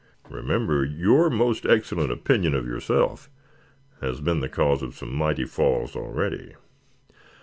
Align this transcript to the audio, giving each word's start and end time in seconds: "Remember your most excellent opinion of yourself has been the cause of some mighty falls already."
"Remember 0.31 0.83
your 0.83 1.29
most 1.29 1.63
excellent 1.63 2.11
opinion 2.11 2.55
of 2.55 2.65
yourself 2.65 3.29
has 4.01 4.19
been 4.19 4.39
the 4.39 4.49
cause 4.49 4.81
of 4.81 4.95
some 4.97 5.13
mighty 5.13 5.45
falls 5.45 5.95
already." 5.95 6.55